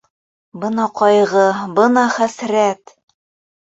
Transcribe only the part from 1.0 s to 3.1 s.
ҡайғы, бына хәсрәт!